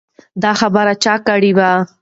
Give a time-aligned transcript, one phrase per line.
[0.43, 1.71] دا خبره چا کړې وه؟